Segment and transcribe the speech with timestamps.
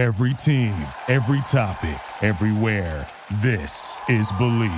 [0.00, 0.72] Every team,
[1.08, 3.06] every topic, everywhere.
[3.42, 4.70] This is Believe.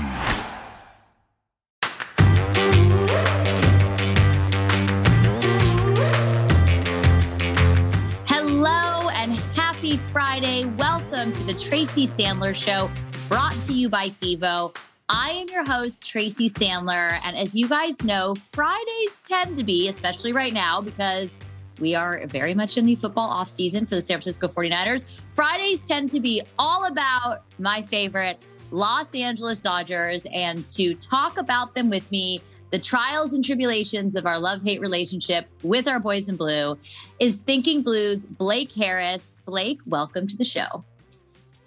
[8.26, 10.64] Hello and happy Friday.
[10.76, 12.90] Welcome to the Tracy Sandler Show,
[13.28, 14.74] brought to you by FIVO.
[15.08, 17.20] I am your host, Tracy Sandler.
[17.22, 21.36] And as you guys know, Fridays tend to be, especially right now, because
[21.80, 25.20] we are very much in the football off season for the San Francisco 49ers.
[25.30, 30.26] Fridays tend to be all about my favorite Los Angeles Dodgers.
[30.32, 32.40] And to talk about them with me,
[32.70, 36.78] the trials and tribulations of our love hate relationship with our boys in blue,
[37.20, 39.34] is Thinking Blues Blake Harris.
[39.44, 40.84] Blake, welcome to the show.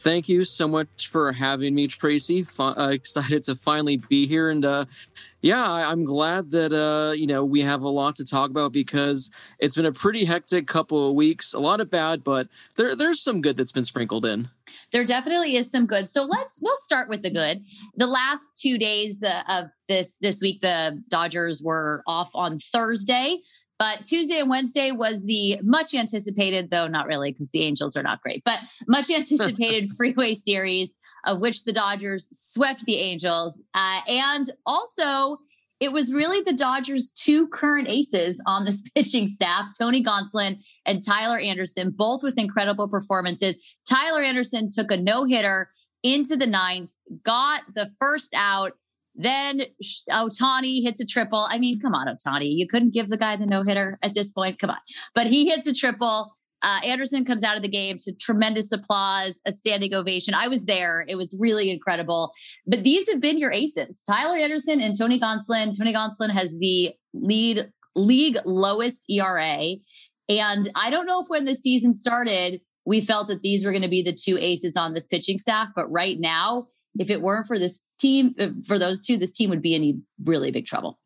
[0.06, 2.42] Thank you so much for having me, Tracy.
[2.42, 4.86] F- uh, excited to finally be here, and uh,
[5.42, 8.72] yeah, I- I'm glad that uh, you know we have a lot to talk about
[8.72, 11.56] because it's been a pretty hectic couple of weeks.
[11.56, 14.48] A lot of bad, but there there's some good that's been sprinkled in.
[14.92, 16.08] There definitely is some good.
[16.08, 17.66] So let's we'll start with the good.
[17.96, 23.40] The last two days the, of this this week, the Dodgers were off on Thursday.
[23.78, 28.04] But Tuesday and Wednesday was the much anticipated, though not really because the Angels are
[28.04, 33.62] not great, but much anticipated freeway series of which the Dodgers swept the Angels.
[33.74, 35.40] Uh, and also,
[35.80, 41.06] it was really the Dodgers' two current aces on this pitching staff, Tony Gonsolin and
[41.06, 43.58] Tyler Anderson, both with incredible performances.
[43.90, 45.70] Tyler Anderson took a no hitter
[46.04, 48.74] into the ninth, got the first out.
[49.16, 49.62] Then
[50.12, 51.48] Ohtani hits a triple.
[51.50, 52.52] I mean, come on, Ohtani.
[52.52, 54.60] You couldn't give the guy the no hitter at this point.
[54.60, 54.78] Come on.
[55.14, 56.36] But he hits a triple.
[56.62, 60.34] Uh, Anderson comes out of the game to tremendous applause, a standing ovation.
[60.34, 61.06] I was there.
[61.08, 62.32] It was really incredible.
[62.66, 65.78] But these have been your aces Tyler Anderson and Tony Gonsolin.
[65.78, 69.76] Tony Gonsolin has the lead league lowest ERA.
[70.28, 73.84] And I don't know if when the season started, we felt that these were going
[73.84, 75.70] to be the two aces on this pitching staff.
[75.76, 76.68] But right now,
[76.98, 80.04] if it weren't for this team, uh, for those two, this team would be in
[80.24, 81.00] really big trouble.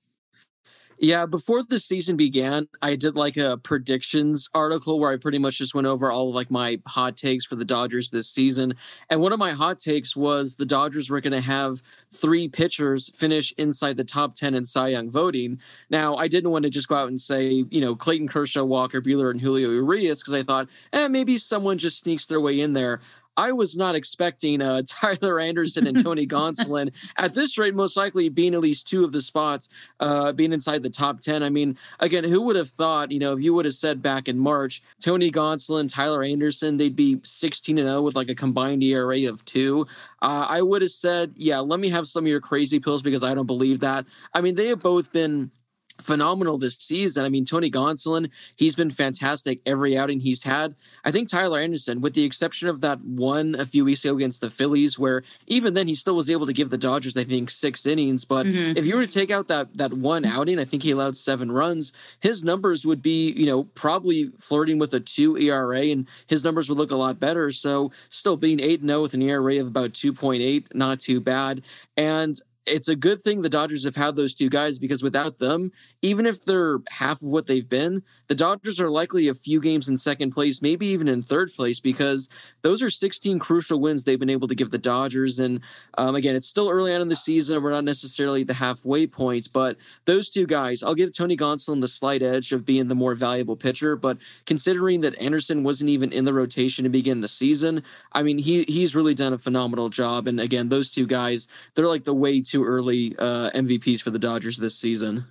[1.02, 5.58] Yeah, before the season began, I did like a predictions article where I pretty much
[5.58, 8.76] just went over all of like my hot takes for the Dodgers this season.
[9.10, 11.82] And one of my hot takes was the Dodgers were going to have
[12.14, 15.62] three pitchers finish inside the top 10 in Cy Young voting.
[15.90, 19.02] Now, I didn't want to just go out and say, you know, Clayton Kershaw, Walker
[19.02, 22.74] Buehler, and Julio Urias because I thought, eh, maybe someone just sneaks their way in
[22.74, 23.00] there.
[23.40, 28.28] I was not expecting uh, Tyler Anderson and Tony Gonsolin at this rate, most likely
[28.28, 29.70] being at least two of the spots,
[30.02, 31.42] uh, being inside the top 10.
[31.42, 34.28] I mean, again, who would have thought, you know, if you would have said back
[34.28, 38.84] in March, Tony Gonsolin, Tyler Anderson, they'd be 16 and 0 with like a combined
[38.84, 39.88] ERA of two.
[40.22, 43.24] Uh, I would have said, yeah, let me have some of your crazy pills because
[43.24, 44.06] I don't believe that.
[44.34, 45.50] I mean, they have both been
[46.00, 47.26] phenomenal this season.
[47.26, 50.76] I mean, Tony Gonsolin, he's been fantastic every outing he's had.
[51.04, 54.42] I think Tyler Anderson, with the exception of that one a few weeks ago against
[54.42, 57.50] the Phillies, where even then he still was able to give the Dodgers, I think,
[57.50, 58.26] six innings.
[58.26, 58.78] But mm-hmm.
[58.78, 61.52] if you were to take out that that one outing, I think he allowed seven
[61.52, 61.94] runs.
[62.20, 66.70] His numbers would be, you know, probably flirting with a two ERA, and his numbers
[66.70, 67.52] would look a lot better.
[67.52, 71.00] So still being eight and 0 with an ERA of about two point eight, not
[71.00, 71.62] too bad.
[71.98, 75.72] And it's a good thing the Dodgers have had those two guys because without them,
[76.02, 79.90] even if they're half of what they've been, the Dodgers are likely a few games
[79.90, 82.30] in second place, maybe even in third place, because
[82.62, 85.40] those are 16 crucial wins they've been able to give the Dodgers.
[85.40, 85.62] And
[85.98, 87.62] um, again, it's still early on in the season.
[87.64, 91.88] We're not necessarily the halfway point, but those two guys, I'll give Tony Gonsolin the
[91.88, 93.96] slight edge of being the more valuable pitcher.
[93.96, 98.38] But considering that Anderson wasn't even in the rotation to begin the season, I mean,
[98.38, 100.28] he he's really done a phenomenal job.
[100.28, 104.20] And again, those two guys, they're like the way too early uh, MVPs for the
[104.20, 105.26] Dodgers this season.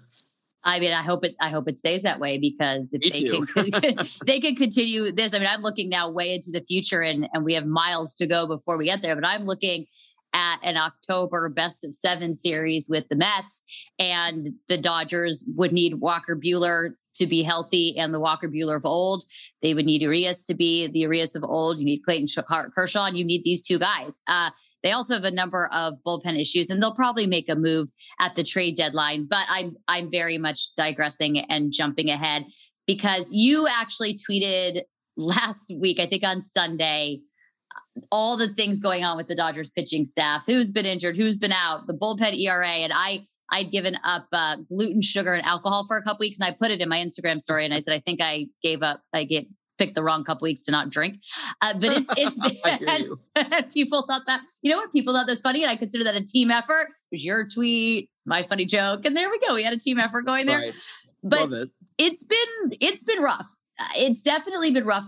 [0.65, 1.37] I mean, I hope it.
[1.41, 3.97] I hope it stays that way because if they can,
[4.27, 5.35] they can continue this.
[5.35, 8.27] I mean, I'm looking now way into the future, and and we have miles to
[8.27, 9.15] go before we get there.
[9.15, 9.87] But I'm looking
[10.35, 13.63] at an October best of seven series with the Mets,
[13.99, 18.85] and the Dodgers would need Walker Buehler to be healthy and the Walker Buehler of
[18.85, 19.25] old.
[19.63, 21.79] They would need Urias to be the Urias of old.
[21.79, 22.29] You need Clayton
[22.75, 24.23] Kershaw, and you need these two guys.
[24.27, 24.51] Uh,
[24.83, 27.89] they also have a number of bullpen issues, and they'll probably make a move
[28.21, 29.27] at the trade deadline.
[29.29, 32.47] But I'm I'm very much digressing and jumping ahead
[32.87, 34.83] because you actually tweeted
[35.17, 37.21] last week, I think on Sunday,
[38.11, 41.53] all the things going on with the Dodgers pitching staff, who's been injured, who's been
[41.53, 45.97] out, the bullpen ERA, and I I'd given up uh, gluten, sugar, and alcohol for
[45.97, 48.01] a couple weeks, and I put it in my Instagram story, and I said I
[48.01, 49.03] think I gave up.
[49.13, 49.47] I get
[49.79, 51.21] picked the wrong couple weeks to not drink,
[51.61, 55.63] uh, but it's it's people thought that you know what people thought that was funny,
[55.63, 56.89] and I consider that a team effort.
[56.91, 59.55] It was your tweet, my funny joke, and there we go.
[59.55, 60.59] We had a team effort going there.
[60.59, 60.73] Right.
[61.23, 61.71] But it.
[61.99, 63.47] it's been it's been rough.
[63.79, 65.05] Uh, it's definitely been rough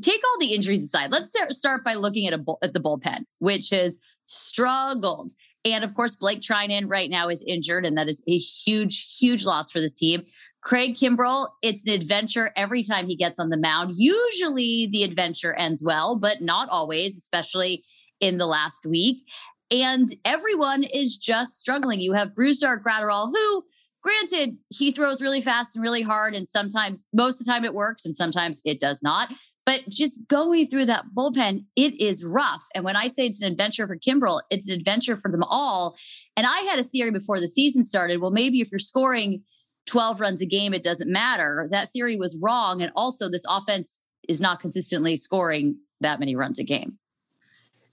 [0.00, 1.10] take all the injuries aside.
[1.12, 5.32] Let's start by looking at a at the bullpen, which has struggled.
[5.64, 9.44] And of course, Blake Treinen right now is injured, and that is a huge, huge
[9.44, 10.24] loss for this team.
[10.62, 13.94] Craig Kimbrel, it's an adventure every time he gets on the mound.
[13.96, 17.84] Usually the adventure ends well, but not always, especially
[18.20, 19.26] in the last week.
[19.70, 22.00] And everyone is just struggling.
[22.00, 23.64] You have Brusdar Graterol, who,
[24.02, 27.74] granted, he throws really fast and really hard, and sometimes, most of the time, it
[27.74, 29.30] works, and sometimes it does not.
[29.66, 32.64] But just going through that bullpen, it is rough.
[32.74, 35.96] And when I say it's an adventure for Kimbrel, it's an adventure for them all.
[36.36, 38.20] And I had a theory before the season started.
[38.20, 39.42] Well, maybe if you're scoring
[39.86, 41.68] 12 runs a game, it doesn't matter.
[41.70, 42.80] That theory was wrong.
[42.80, 46.98] And also, this offense is not consistently scoring that many runs a game.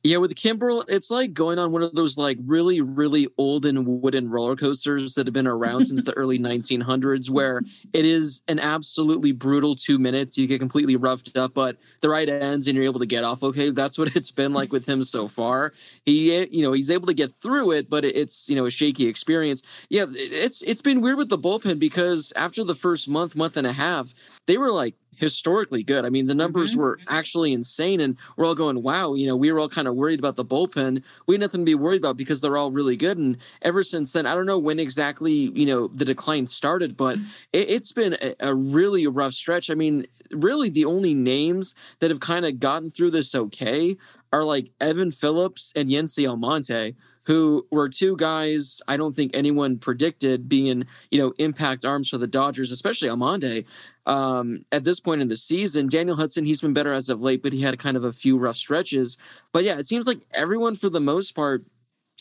[0.08, 3.86] Yeah, with Kimbrel, it's like going on one of those like really, really old and
[3.86, 7.62] wooden roller coasters that have been around since the early 1900s, where
[7.92, 10.38] it is an absolutely brutal two minutes.
[10.38, 13.44] You get completely roughed up, but the right ends and you're able to get off
[13.44, 13.70] okay.
[13.70, 15.74] That's what it's been like with him so far.
[16.06, 19.10] He, you know, he's able to get through it, but it's you know a shaky
[19.10, 19.62] experience.
[19.90, 23.68] Yeah, it's it's been weird with the bullpen because after the first month, month and
[23.68, 24.14] a half,
[24.46, 26.06] they were like historically good.
[26.06, 26.82] I mean, the numbers mm-hmm.
[26.82, 29.96] were actually insane, and we're all going, "Wow!" You know, we were all kind of
[29.96, 31.04] worried about the bullpen.
[31.26, 33.18] We had nothing to be worried about because they're all really good.
[33.18, 37.18] And ever since then, I don't know when exactly you know the decline started, but
[37.18, 37.30] mm-hmm.
[37.54, 39.70] it, has been a, a, really rough stretch.
[39.70, 43.98] I mean, really, the only names that have kind of gotten through this okay
[44.32, 46.96] are like Evan Phillips and Yency Almonte
[47.28, 52.18] who were two guys I don't think anyone predicted being, you know, impact arms for
[52.18, 53.66] the Dodgers, especially Almonte.
[54.06, 57.44] Um, at this point in the season, Daniel Hudson, he's been better as of late,
[57.44, 59.18] but he had kind of a few rough stretches.
[59.52, 61.66] But yeah, it seems like everyone for the most part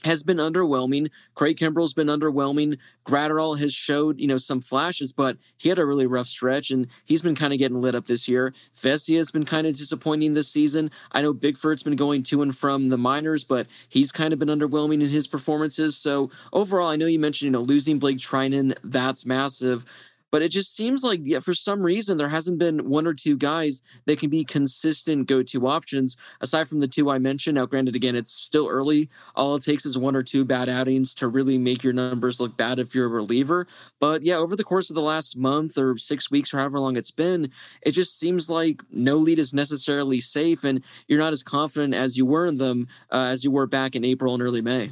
[0.07, 1.11] has been underwhelming.
[1.35, 2.79] Craig Kimbrel's been underwhelming.
[3.05, 6.87] Graterol has showed, you know, some flashes, but he had a really rough stretch and
[7.05, 8.55] he's been kind of getting lit up this year.
[8.81, 10.91] Vesia has been kind of disappointing this season.
[11.13, 14.49] I know Bickford's been going to and from the minors, but he's kind of been
[14.49, 15.97] underwhelming in his performances.
[15.97, 19.85] So overall, I know you mentioned, you know, losing Blake Treinen, that's massive.
[20.33, 23.37] But it just seems like, yeah, for some reason, there hasn't been one or two
[23.37, 27.57] guys that can be consistent go to options aside from the two I mentioned.
[27.57, 29.09] Now, granted, again, it's still early.
[29.35, 32.57] All it takes is one or two bad outings to really make your numbers look
[32.57, 33.67] bad if you're a reliever.
[34.01, 36.97] But yeah, over the course of the last month or six weeks or however long
[36.97, 37.51] it's been,
[37.83, 42.17] it just seems like no lead is necessarily safe and you're not as confident as
[42.17, 44.91] you were in them uh, as you were back in April and early May.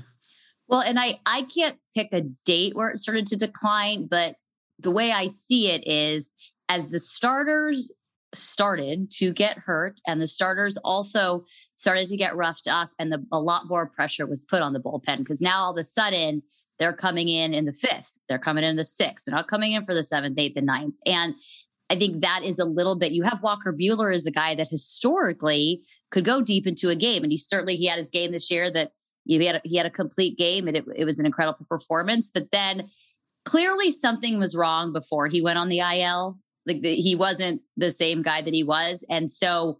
[0.68, 4.36] Well, and I I can't pick a date where it started to decline, but
[4.84, 6.30] the way I see it is
[6.68, 7.92] as the starters
[8.32, 11.44] started to get hurt and the starters also
[11.74, 14.80] started to get roughed up and the, a lot more pressure was put on the
[14.80, 16.42] bullpen because now all of a sudden
[16.78, 19.84] they're coming in in the fifth they're coming in the sixth they're not coming in
[19.84, 21.34] for the seventh eighth and ninth and
[21.90, 23.12] I think that is a little bit.
[23.12, 27.22] You have Walker Buehler as a guy that historically could go deep into a game,
[27.22, 28.92] and he certainly he had his game this year that
[29.24, 32.30] he had a, he had a complete game, and it, it was an incredible performance.
[32.32, 32.88] But then
[33.44, 36.38] clearly something was wrong before he went on the IL.
[36.66, 39.78] Like he wasn't the same guy that he was, and so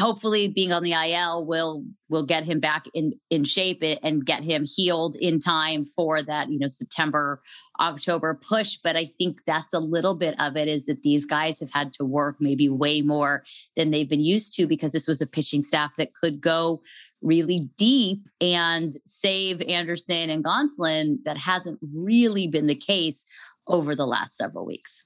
[0.00, 4.42] hopefully being on the IL will will get him back in in shape and get
[4.42, 7.40] him healed in time for that you know September
[7.82, 11.60] October push but I think that's a little bit of it is that these guys
[11.60, 13.42] have had to work maybe way more
[13.76, 16.80] than they've been used to because this was a pitching staff that could go
[17.20, 23.26] really deep and save Anderson and Gonsolin that hasn't really been the case
[23.66, 25.04] over the last several weeks.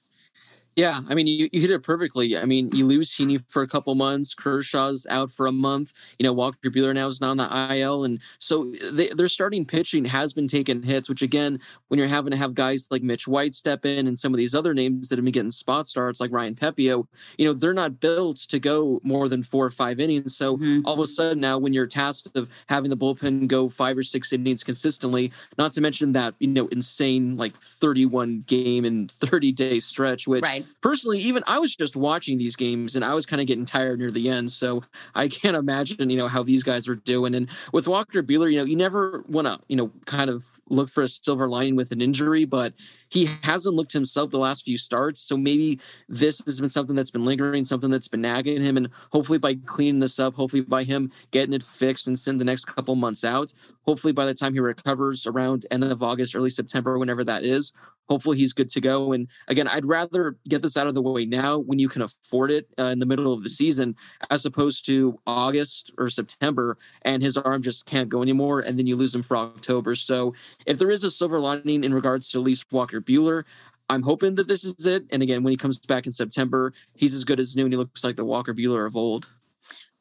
[0.77, 2.37] Yeah, I mean, you, you hit it perfectly.
[2.37, 4.35] I mean, you lose Heaney for a couple months.
[4.35, 5.91] Kershaw's out for a month.
[6.19, 9.65] You know, Walker Buehler now is not on the IL, and so they, their starting
[9.65, 11.09] pitching has been taking hits.
[11.09, 14.35] Which again, when you're having to have guys like Mitch White step in and some
[14.35, 17.07] of these other names that have been getting spot starts like Ryan Pepiot,
[17.39, 20.37] you know, they're not built to go more than four or five innings.
[20.37, 20.81] So mm-hmm.
[20.85, 24.03] all of a sudden now, when you're tasked of having the bullpen go five or
[24.03, 29.51] six innings consistently, not to mention that you know insane like 31 game and 30
[29.53, 33.25] day stretch, which right personally, even I was just watching these games and I was
[33.25, 34.51] kind of getting tired near the end.
[34.51, 34.83] So
[35.15, 37.35] I can't imagine, you know, how these guys were doing.
[37.35, 40.89] And with Walker Buehler, you know, you never want to, you know, kind of look
[40.89, 42.73] for a silver lining with an injury, but
[43.09, 45.21] he hasn't looked himself the last few starts.
[45.21, 48.77] So maybe this has been something that's been lingering, something that's been nagging him.
[48.77, 52.45] And hopefully by cleaning this up, hopefully by him getting it fixed and send the
[52.45, 53.53] next couple months out,
[53.85, 57.73] hopefully by the time he recovers around end of August, early September, whenever that is,
[58.09, 59.13] hopefully he's good to go.
[59.13, 62.51] And again, I'd rather get this out of the way now when you can afford
[62.51, 63.95] it uh, in the middle of the season,
[64.29, 68.87] as opposed to August or September and his arm just can't go anymore, and then
[68.87, 69.95] you lose him for October.
[69.95, 70.33] So
[70.65, 73.43] if there is a silver lining in regards to at least Walker Buehler,
[73.89, 75.05] I'm hoping that this is it.
[75.11, 77.77] And again, when he comes back in September, he's as good as new and he
[77.77, 79.31] looks like the Walker Buehler of old.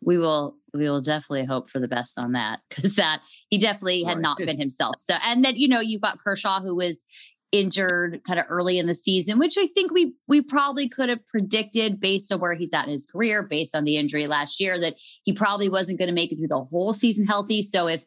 [0.00, 4.02] we will we will definitely hope for the best on that because that he definitely
[4.02, 4.22] had right.
[4.22, 4.96] not been himself.
[4.98, 7.02] So and then you know you've got Kershaw who was
[7.58, 11.26] injured kind of early in the season, which I think we we probably could have
[11.26, 14.78] predicted based on where he's at in his career, based on the injury last year,
[14.80, 14.94] that
[15.24, 17.62] he probably wasn't going to make it through the whole season healthy.
[17.62, 18.04] So if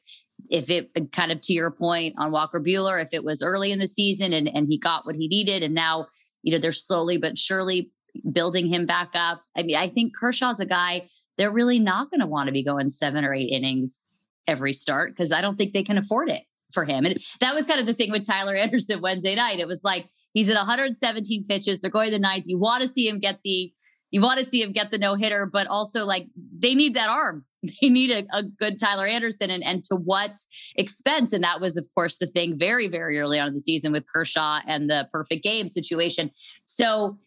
[0.50, 3.72] if it uh, kind of to your point on Walker Buehler, if it was early
[3.72, 6.08] in the season and and he got what he needed, and now
[6.44, 7.91] you know they're slowly but surely
[8.32, 9.41] building him back up.
[9.56, 12.63] I mean, I think Kershaw's a guy they're really not going to want to be
[12.63, 14.03] going seven or eight innings
[14.46, 17.06] every start because I don't think they can afford it for him.
[17.06, 19.60] And that was kind of the thing with Tyler Anderson Wednesday night.
[19.60, 21.80] It was like he's at 117 pitches.
[21.80, 22.46] They're going the ninth.
[22.48, 23.72] You want to see him get the
[24.12, 27.10] you want to see him get the no hitter, but also like they need that
[27.10, 27.46] arm.
[27.82, 30.32] They need a, a, good Tyler Anderson and, and to what
[30.78, 31.34] expense?
[31.34, 34.06] And that was, of course, the thing very, very early on in the season with
[34.08, 36.32] Kershaw and the perfect game situation.
[36.64, 37.18] So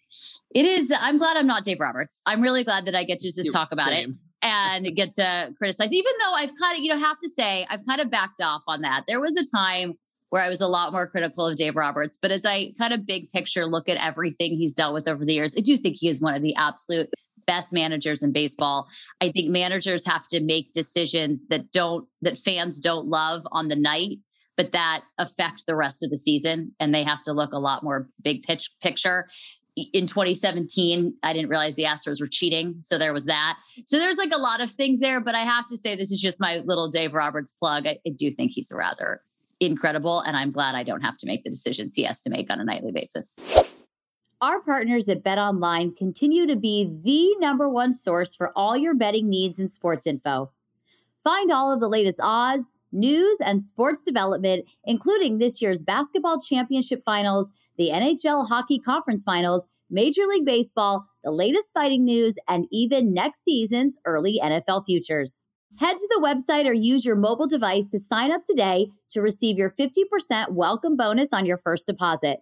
[0.55, 2.23] it is, I'm glad I'm not Dave Roberts.
[2.25, 4.09] I'm really glad that I get to just talk about Same.
[4.09, 7.67] it and get to criticize, even though I've kind of, you know, have to say,
[7.71, 9.05] I've kind of backed off on that.
[9.07, 9.95] There was a time
[10.31, 13.07] where I was a lot more critical of Dave Roberts, but as I kind of
[13.07, 16.09] big picture look at everything he's dealt with over the years, I do think he
[16.09, 17.11] is one of the absolute
[17.47, 18.89] best managers in baseball.
[19.21, 23.77] I think managers have to make decisions that don't, that fans don't love on the
[23.77, 24.19] night
[24.57, 27.83] but that affect the rest of the season and they have to look a lot
[27.83, 29.27] more big pitch picture
[29.77, 32.77] in 2017, I didn't realize the Astros were cheating.
[32.83, 33.59] So there was that.
[33.87, 36.21] So there's like a lot of things there, but I have to say, this is
[36.21, 37.87] just my little Dave Roberts plug.
[37.87, 39.23] I, I do think he's rather
[39.61, 40.21] incredible.
[40.21, 42.61] And I'm glad I don't have to make the decisions he has to make on
[42.61, 43.39] a nightly basis.
[44.43, 48.95] Our partners at Bet Online continue to be the number one source for all your
[48.95, 50.51] betting needs and sports info.
[51.23, 57.03] Find all of the latest odds, news, and sports development, including this year's basketball championship
[57.05, 57.53] finals
[57.83, 63.43] the NHL Hockey Conference Finals, Major League Baseball, the latest fighting news, and even next
[63.43, 65.41] season's early NFL futures.
[65.81, 69.59] Head to the website or use your mobile device to sign up today to receive
[69.59, 72.39] your 50% welcome bonus on your first deposit.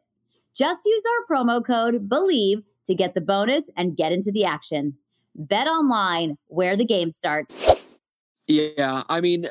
[0.54, 4.98] Just use our promo code BELIEVE to get the bonus and get into the action.
[5.34, 7.86] Bet online, where the game starts.
[8.46, 9.46] Yeah, I mean,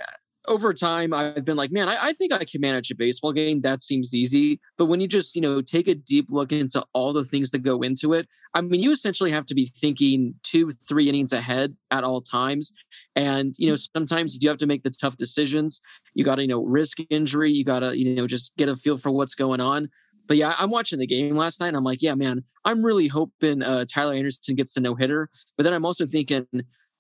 [0.50, 3.62] over time, I've been like, man, I, I, think I can manage a baseball game.
[3.62, 4.60] That seems easy.
[4.78, 7.60] But when you just, you know, take a deep look into all the things that
[7.60, 11.76] go into it, I mean, you essentially have to be thinking two, three innings ahead
[11.92, 12.74] at all times.
[13.16, 15.82] And, you know, sometimes you do have to make the tough decisions.
[16.16, 17.52] You got to, you know, risk injury.
[17.52, 19.90] You got to, you know, just get a feel for what's going on.
[20.28, 21.70] But yeah, I'm watching the game last night.
[21.70, 25.30] and I'm like, yeah, man, I'm really hoping uh, Tyler Anderson gets a no hitter.
[25.58, 26.46] But then I'm also thinking,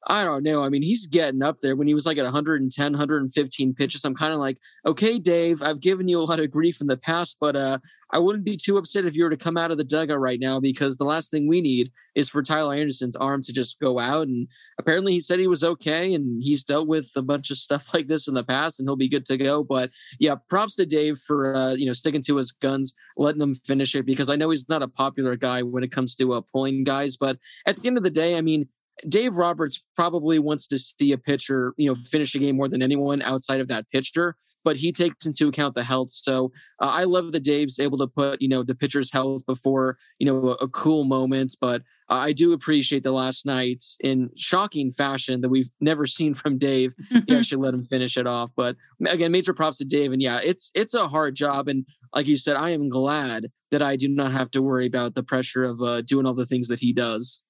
[0.07, 0.63] I don't know.
[0.63, 4.05] I mean, he's getting up there when he was like at 110, 115 pitches.
[4.05, 6.97] I'm kind of like, okay, Dave, I've given you a lot of grief in the
[6.97, 7.79] past, but uh,
[8.11, 10.39] I wouldn't be too upset if you were to come out of the dugout right
[10.39, 13.99] now because the last thing we need is for Tyler Anderson's arm to just go
[13.99, 14.27] out.
[14.27, 14.47] And
[14.79, 18.07] apparently he said he was okay and he's dealt with a bunch of stuff like
[18.07, 19.63] this in the past and he'll be good to go.
[19.63, 23.53] But yeah, props to Dave for, uh, you know, sticking to his guns, letting him
[23.53, 26.41] finish it because I know he's not a popular guy when it comes to uh,
[26.53, 27.17] pulling guys.
[27.17, 27.37] But
[27.67, 28.67] at the end of the day, I mean,
[29.07, 32.81] Dave Roberts probably wants to see a pitcher, you know, finish a game more than
[32.81, 36.11] anyone outside of that pitcher, but he takes into account the health.
[36.11, 36.51] So
[36.81, 40.25] uh, I love that Dave's able to put, you know, the pitcher's health before, you
[40.27, 41.55] know, a, a cool moment.
[41.59, 46.33] But uh, I do appreciate the last night in shocking fashion that we've never seen
[46.33, 46.93] from Dave.
[47.27, 48.51] he actually let him finish it off.
[48.55, 48.75] But
[49.07, 50.11] again, major props to Dave.
[50.11, 51.67] And yeah, it's it's a hard job.
[51.67, 55.15] And like you said, I am glad that I do not have to worry about
[55.15, 57.41] the pressure of uh, doing all the things that he does.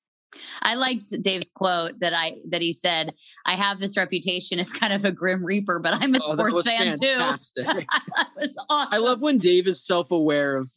[0.61, 3.13] I liked Dave's quote that I that he said,
[3.45, 6.69] "I have this reputation as kind of a grim reaper, but I'm a oh, sports
[6.69, 7.65] fan fantastic.
[7.67, 7.85] too."
[8.69, 8.87] awesome.
[8.91, 10.69] I love when Dave is self-aware of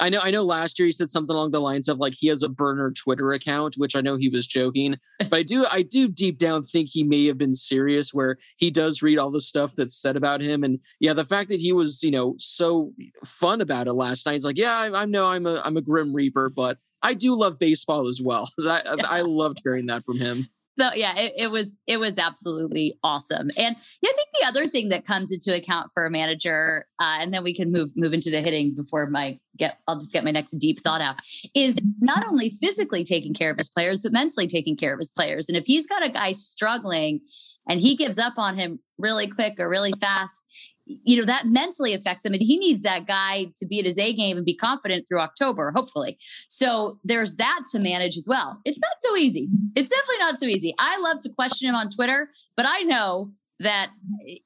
[0.00, 2.28] I know I know last year he said something along the lines of like he
[2.28, 4.96] has a burner Twitter account, which I know he was joking,
[5.30, 8.70] but I do I do deep down think he may have been serious where he
[8.70, 11.72] does read all the stuff that's said about him and yeah, the fact that he
[11.72, 12.92] was, you know, so
[13.24, 14.32] fun about it last night.
[14.32, 17.36] He's like, "Yeah, I, I know I'm a I'm a grim reaper, but I do
[17.36, 19.06] love baseball as well." I yeah.
[19.06, 23.50] I loved hearing that from him no, yeah, it, it, was it was absolutely awesome.
[23.58, 27.18] And yeah, I think the other thing that comes into account for a manager, uh,
[27.20, 30.24] and then we can move move into the hitting before my get I'll just get
[30.24, 31.16] my next deep thought out,
[31.54, 35.10] is not only physically taking care of his players, but mentally taking care of his
[35.10, 35.48] players.
[35.48, 37.20] And if he's got a guy struggling
[37.68, 40.45] and he gives up on him really quick or really fast,
[40.86, 43.98] you know that mentally affects him and he needs that guy to be at his
[43.98, 46.16] a game and be confident through october hopefully.
[46.48, 48.60] So there's that to manage as well.
[48.64, 49.48] It's not so easy.
[49.74, 50.74] It's definitely not so easy.
[50.78, 53.90] I love to question him on twitter but i know that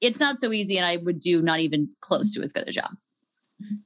[0.00, 2.72] it's not so easy and i would do not even close to as good a
[2.72, 2.90] job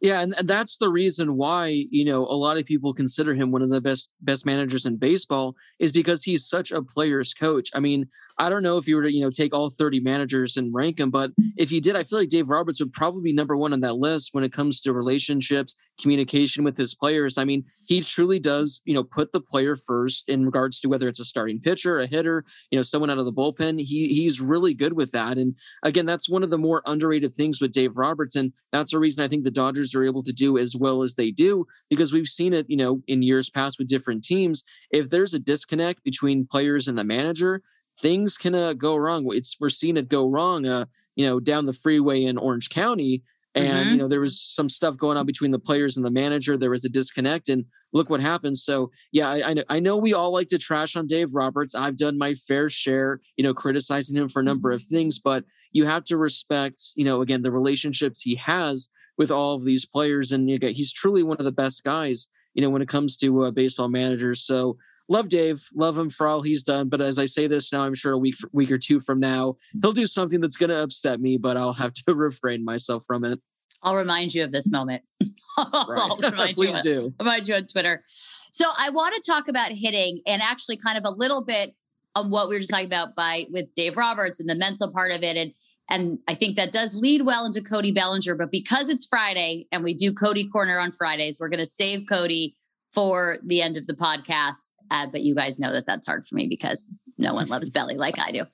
[0.01, 3.51] Yeah, and, and that's the reason why, you know, a lot of people consider him
[3.51, 7.71] one of the best best managers in baseball is because he's such a player's coach.
[7.75, 8.07] I mean,
[8.39, 10.99] I don't know if you were to, you know, take all 30 managers and rank
[10.99, 13.73] them, but if you did, I feel like Dave Roberts would probably be number 1
[13.73, 17.39] on that list when it comes to relationships, communication with his players.
[17.39, 21.09] I mean, he truly does, you know, put the player first in regards to whether
[21.09, 23.79] it's a starting pitcher, a hitter, you know, someone out of the bullpen.
[23.79, 25.39] He he's really good with that.
[25.39, 28.99] And again, that's one of the more underrated things with Dave Roberts and that's the
[28.99, 32.13] reason I think the Dodgers are able to do as well as they do because
[32.13, 34.65] we've seen it, you know, in years past with different teams.
[34.91, 37.63] If there's a disconnect between players and the manager,
[38.01, 39.29] things can uh, go wrong.
[39.29, 43.23] It's we're seeing it go wrong, uh, you know, down the freeway in Orange County.
[43.55, 43.91] And mm-hmm.
[43.91, 46.57] you know there was some stuff going on between the players and the manager.
[46.57, 48.57] There was a disconnect, and look what happened.
[48.57, 51.75] So yeah, I, I know, I know we all like to trash on Dave Roberts.
[51.75, 55.45] I've done my fair share, you know, criticizing him for a number of things, but
[55.73, 59.87] you have to respect, you know, again the relationships he has with all of these
[59.87, 60.33] players.
[60.33, 63.51] And he's truly one of the best guys, you know, when it comes to uh,
[63.51, 64.43] baseball managers.
[64.43, 64.77] So
[65.09, 66.89] love Dave, love him for all he's done.
[66.89, 69.57] But as I say this now, I'm sure a week, week or two from now,
[69.83, 73.25] he'll do something that's going to upset me, but I'll have to refrain myself from
[73.25, 73.41] it.
[73.83, 75.03] I'll remind you of this moment.
[75.57, 76.53] Right.
[76.55, 77.15] Please you, do.
[77.21, 78.03] Remind you on Twitter.
[78.51, 81.77] So I want to talk about hitting and actually kind of a little bit
[82.17, 85.13] on what we were just talking about by with Dave Roberts and the mental part
[85.13, 85.37] of it.
[85.37, 85.53] And
[85.89, 88.35] and I think that does lead well into Cody Bellinger.
[88.35, 92.07] But because it's Friday and we do Cody Corner on Fridays, we're going to save
[92.09, 92.57] Cody
[92.95, 94.77] for the end of the podcast.
[94.91, 97.97] Uh, but you guys know that that's hard for me because no one loves Belly
[97.97, 98.45] like I do.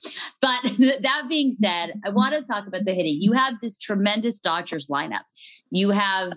[0.40, 0.62] But
[1.02, 3.18] that being said, I want to talk about the hitting.
[3.20, 5.24] You have this tremendous Dodgers lineup.
[5.70, 6.32] You have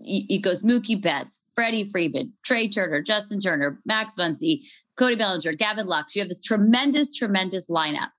[0.00, 4.60] it goes Mookie Betts, Freddie Freeman, Trea Turner, Justin Turner, Max Muncy,
[4.96, 6.14] Cody Bellinger, Gavin Lux.
[6.14, 8.10] You have this tremendous, tremendous lineup.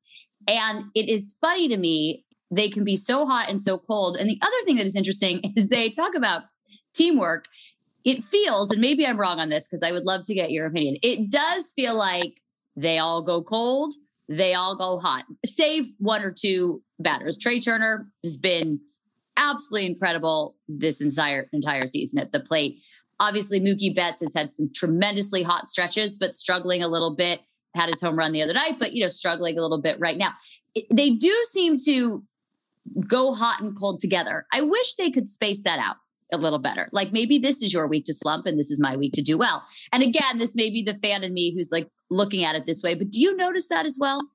[0.48, 4.18] And it is funny to me, they can be so hot and so cold.
[4.18, 6.44] And the other thing that is interesting is they talk about
[6.94, 7.46] teamwork.
[8.06, 10.68] It feels, and maybe I'm wrong on this because I would love to get your
[10.68, 10.98] opinion.
[11.02, 12.40] It does feel like
[12.76, 13.94] they all go cold,
[14.30, 17.38] they all go hot, save one or two batters.
[17.38, 18.80] Trea Turner has been
[19.38, 22.80] absolutely incredible this entire entire season at the plate.
[23.20, 27.40] Obviously, Mookie Betts has had some tremendously hot stretches, but struggling a little bit
[27.76, 30.18] had his home run the other night, but you know, struggling a little bit right
[30.18, 30.32] now.
[30.92, 32.24] They do seem to
[33.08, 34.46] go hot and cold together.
[34.54, 35.96] I wish they could space that out
[36.32, 36.90] a little better.
[36.92, 39.38] Like maybe this is your week to slump and this is my week to do
[39.38, 39.64] well.
[39.92, 42.82] And again, this may be the fan in me who's like looking at it this
[42.84, 44.30] way, but do you notice that as well?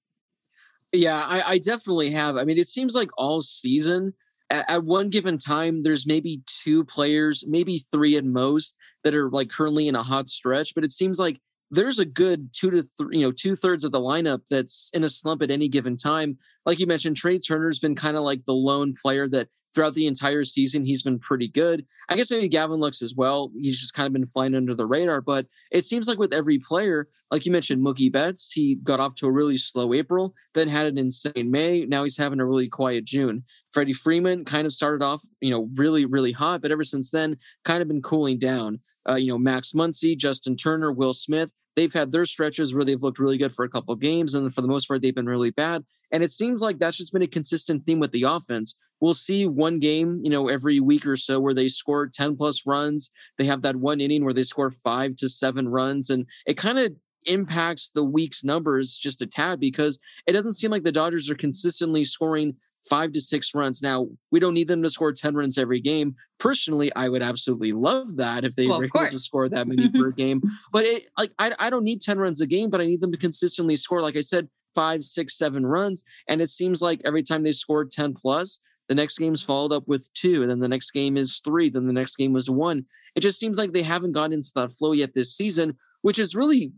[0.92, 2.37] Yeah, I, I definitely have.
[2.37, 4.12] I mean, it seems like all season,
[4.50, 9.31] at, at one given time, there's maybe two players, maybe three at most, that are
[9.31, 10.74] like currently in a hot stretch.
[10.74, 13.92] But it seems like there's a good two to three, you know, two thirds of
[13.92, 16.37] the lineup that's in a slump at any given time.
[16.66, 20.06] Like you mentioned, Trea Turner's been kind of like the lone player that throughout the
[20.06, 21.87] entire season he's been pretty good.
[22.09, 23.52] I guess maybe Gavin Lux as well.
[23.54, 25.20] He's just kind of been flying under the radar.
[25.20, 29.14] But it seems like with every player, like you mentioned, Mookie Betts, he got off
[29.16, 31.87] to a really slow April, then had an insane May.
[31.87, 33.44] Now he's having a really quiet June.
[33.70, 37.37] Freddie Freeman kind of started off, you know, really, really hot, but ever since then,
[37.64, 38.80] kind of been cooling down.
[39.11, 43.03] Uh, you know, Max Muncy, Justin Turner, Will Smith, they've had their stretches where they've
[43.03, 45.27] looked really good for a couple of games, and for the most part, they've been
[45.27, 45.85] really bad.
[46.12, 48.77] And it seems like that's just been a consistent theme with the offense.
[49.01, 52.66] We'll see one game, you know, every week or so where they score 10 plus
[52.66, 53.11] runs.
[53.38, 56.79] They have that one inning where they score five to seven runs, and it kind
[56.79, 56.92] of
[57.27, 61.35] impacts the week's numbers just a tad because it doesn't seem like the Dodgers are
[61.35, 62.57] consistently scoring
[62.88, 63.83] five to six runs.
[63.83, 66.14] Now, we don't need them to score 10 runs every game.
[66.38, 69.88] Personally, I would absolutely love that if they well, were able to score that many
[69.88, 70.01] mm-hmm.
[70.01, 70.43] per game.
[70.73, 73.12] But it like I, I don't need 10 runs a game, but I need them
[73.12, 76.05] to consistently score, like I said, five, six, seven runs.
[76.29, 79.87] And it seems like every time they score 10 plus, the next game's followed up
[79.87, 82.85] with two, and then the next game is three, then the next game was one.
[83.14, 86.35] It just seems like they haven't gotten into that flow yet this season, which is
[86.35, 86.73] really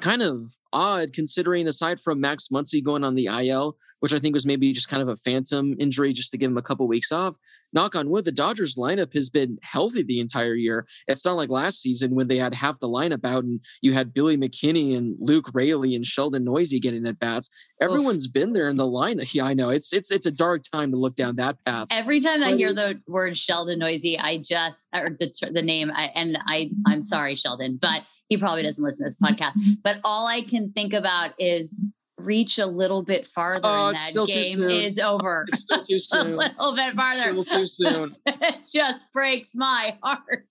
[0.00, 4.34] kind of odd considering aside from Max Muncy going on the IL, which I think
[4.34, 7.12] was maybe just kind of a phantom injury just to give him a couple weeks
[7.12, 7.36] off.
[7.72, 10.86] Knock on wood, the Dodgers lineup has been healthy the entire year.
[11.06, 14.14] It's not like last season when they had half the lineup out and you had
[14.14, 17.50] Billy McKinney and Luke Raley and Sheldon Neuse getting at bats.
[17.80, 18.32] Everyone's Oof.
[18.32, 19.18] been there in the lineup.
[19.38, 21.88] Yeah, I know it's it's it's a dark time to look down that path.
[21.90, 25.92] Every time but I hear the word Sheldon Neuse, I just or the the name
[25.94, 29.52] I, and I I'm sorry Sheldon, but he probably doesn't listen to this podcast.
[29.82, 31.84] But all I can think about is
[32.18, 35.46] reach a little bit farther oh, and that game is over.
[35.48, 36.34] It's still too soon.
[36.34, 37.30] a little bit farther.
[37.30, 38.16] Still too soon.
[38.26, 40.46] it just breaks my heart.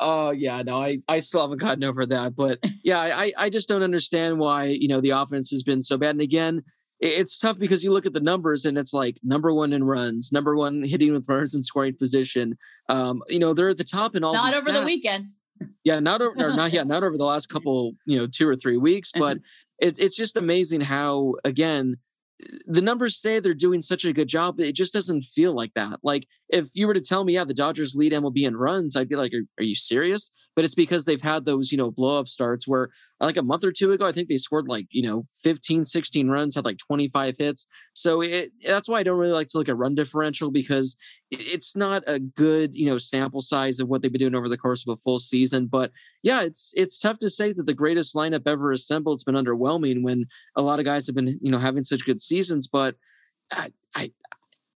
[0.00, 2.34] Oh yeah, no, I, I still haven't gotten over that.
[2.34, 5.98] But yeah, I, I just don't understand why, you know, the offense has been so
[5.98, 6.10] bad.
[6.10, 6.62] And again,
[6.98, 10.30] it's tough because you look at the numbers and it's like number one in runs,
[10.32, 12.56] number one hitting with runners in scoring position.
[12.88, 14.32] Um, you know, they're at the top in all.
[14.32, 14.80] Not over stats.
[14.80, 15.26] the weekend.
[15.84, 18.76] Yeah, not over, not yeah, not over the last couple, you know, two or three
[18.76, 19.38] weeks, but
[19.82, 21.96] it's it's just amazing how again
[22.66, 25.72] the numbers say they're doing such a good job, but it just doesn't feel like
[25.74, 26.00] that.
[26.02, 29.08] Like if you were to tell me, yeah, the Dodgers lead MLB in runs, I'd
[29.08, 30.30] be like, are, are you serious?
[30.54, 33.42] But it's because they've had those, you know, blow up starts where uh, like a
[33.42, 36.64] month or two ago, I think they scored like, you know, 15, 16 runs, had
[36.64, 37.66] like 25 hits.
[37.94, 40.96] So it, that's why I don't really like to look at run differential because
[41.30, 44.58] it's not a good, you know, sample size of what they've been doing over the
[44.58, 45.66] course of a full season.
[45.66, 45.90] But
[46.22, 50.02] yeah, it's it's tough to say that the greatest lineup ever assembled has been underwhelming
[50.02, 52.68] when a lot of guys have been, you know, having such good seasons.
[52.68, 52.96] But
[53.50, 54.12] I I,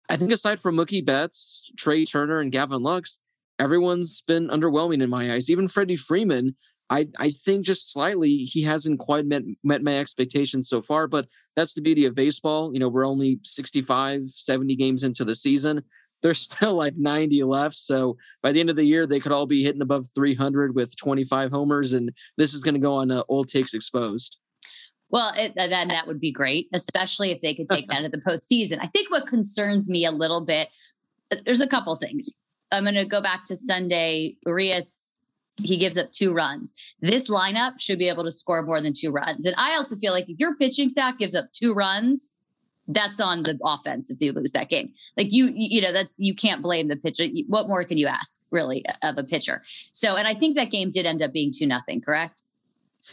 [0.09, 3.19] I think aside from Mookie Betts, Trea Turner, and Gavin Lux,
[3.63, 5.49] everyone's been underwhelming in my eyes.
[5.49, 6.55] Even Freddie Freeman,
[6.89, 11.27] I, I think just slightly he hasn't quite met met my expectations so far, but
[11.55, 12.71] that's the beauty of baseball.
[12.73, 15.81] You know, we're only 65, 70 games into the season.
[16.21, 17.75] There's still like 90 left.
[17.75, 20.95] So by the end of the year, they could all be hitting above 300 with
[20.97, 21.93] 25 homers.
[21.93, 24.37] And this is going to go on uh, old takes exposed.
[25.09, 28.21] Well, it, then that would be great, especially if they could take that at the
[28.21, 28.79] postseason.
[28.81, 30.69] I think what concerns me a little bit,
[31.31, 32.39] uh, there's a couple things.
[32.71, 34.35] I'm going to go back to Sunday.
[34.45, 35.13] Urias,
[35.61, 36.95] he gives up two runs.
[37.01, 39.45] This lineup should be able to score more than two runs.
[39.45, 42.35] And I also feel like if your pitching staff gives up two runs,
[42.87, 44.91] that's on the offense if you lose that game.
[45.15, 47.25] Like you, you know, that's you can't blame the pitcher.
[47.47, 49.63] What more can you ask really of a pitcher?
[49.91, 52.43] So, and I think that game did end up being two nothing, correct?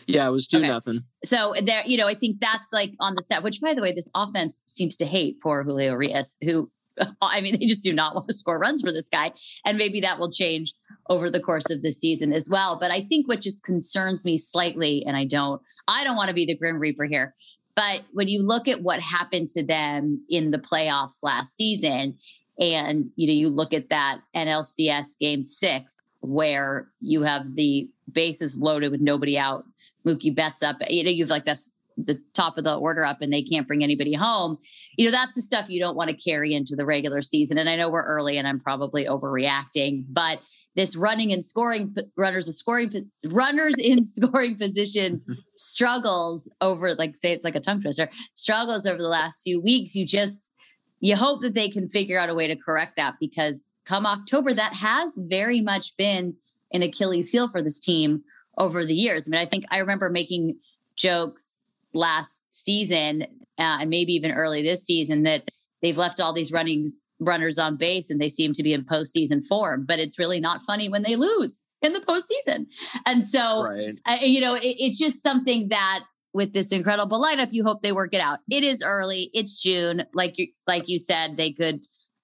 [0.07, 0.69] Yeah, it was two okay.
[0.69, 1.05] nothing.
[1.25, 3.43] So there, you know, I think that's like on the set.
[3.43, 6.71] Which, by the way, this offense seems to hate poor Julio Urias, who
[7.23, 9.33] I mean, they just do not want to score runs for this guy.
[9.65, 10.73] And maybe that will change
[11.09, 12.79] over the course of the season as well.
[12.79, 16.35] But I think what just concerns me slightly, and I don't, I don't want to
[16.35, 17.33] be the Grim Reaper here.
[17.75, 22.17] But when you look at what happened to them in the playoffs last season,
[22.59, 28.59] and you know, you look at that NLCS game six, where you have the bases
[28.59, 29.65] loaded with nobody out,
[30.07, 31.73] Mookie Betts up, you know, you've like this
[32.07, 34.59] the top of the order up and they can't bring anybody home.
[34.97, 37.59] You know, that's the stuff you don't want to carry into the regular season.
[37.59, 40.43] And I know we're early and I'm probably overreacting, but
[40.77, 45.23] this running and scoring runners of scoring runners in scoring position
[45.57, 49.95] struggles over like say it's like a tongue twister, struggles over the last few weeks.
[49.95, 50.55] You just
[51.01, 54.53] you hope that they can figure out a way to correct that because come October
[54.55, 56.37] that has very much been
[56.73, 58.23] an Achilles heel for this team
[58.59, 59.27] over the years.
[59.27, 60.59] I mean, I think I remember making
[60.97, 61.63] jokes
[61.95, 63.23] last season
[63.59, 65.49] uh, and maybe even early this season that
[65.83, 66.87] they've left all these running
[67.21, 69.85] runners on base and they seem to be in postseason form.
[69.87, 72.67] But it's really not funny when they lose in the postseason.
[73.07, 73.95] And so, right.
[74.07, 77.93] uh, you know, it, it's just something that with this incredible lineup, you hope they
[77.93, 78.39] work it out.
[78.51, 79.31] It is early.
[79.35, 80.05] It's June.
[80.15, 81.81] Like you, like you said, they could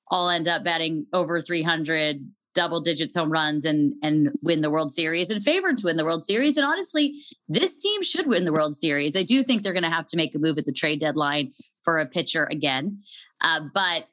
[0.08, 2.18] all end up betting over 300
[2.56, 6.04] double digits home runs and and win the World Series and favored to win the
[6.04, 6.56] World Series.
[6.56, 7.14] And honestly,
[7.48, 9.14] this team should win the World Series.
[9.14, 11.52] I do think they're going to have to make a move at the trade deadline
[11.82, 12.98] for a pitcher again,
[13.42, 14.06] uh, but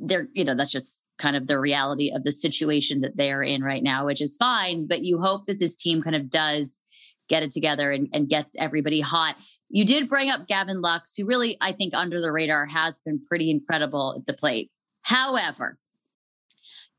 [0.00, 3.42] they're you know that's just kind of the reality of the situation that they are
[3.42, 4.86] in right now, which is fine.
[4.86, 6.80] But you hope that this team kind of does
[7.28, 9.36] get it together and, and gets everybody hot.
[9.70, 13.20] You did bring up Gavin Lux, who really, I think, under the radar has been
[13.26, 14.70] pretty incredible at the plate.
[15.02, 15.78] However,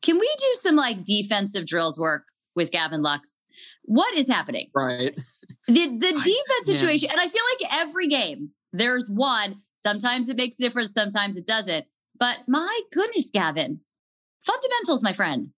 [0.02, 2.24] can we do some like defensive drills work
[2.56, 3.40] with Gavin Lux?
[3.84, 4.70] What is happening?
[4.74, 5.16] Right.
[5.68, 9.58] The the defense situation, and I feel like every game there's one.
[9.76, 11.86] Sometimes it makes a difference, sometimes it doesn't.
[12.20, 13.82] But my goodness, Gavin,
[14.46, 15.50] fundamentals, my friend.